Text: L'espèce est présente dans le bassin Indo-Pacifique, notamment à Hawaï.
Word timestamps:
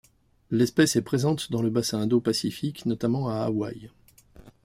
L'espèce 0.49 0.95
est 0.95 1.03
présente 1.03 1.51
dans 1.51 1.61
le 1.61 1.69
bassin 1.69 1.99
Indo-Pacifique, 1.99 2.87
notamment 2.87 3.29
à 3.29 3.43
Hawaï. 3.43 3.91